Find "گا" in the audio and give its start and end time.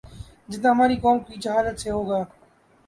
2.09-2.23